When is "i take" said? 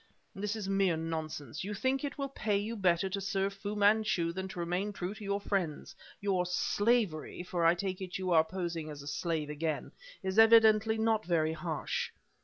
7.65-8.01